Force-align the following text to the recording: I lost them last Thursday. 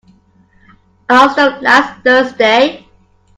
I 1.07 1.13
lost 1.13 1.35
them 1.35 1.61
last 1.61 2.03
Thursday. 2.03 2.87